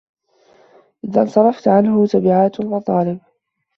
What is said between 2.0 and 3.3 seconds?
تَبِعَاتُ الْمَطَالِبِ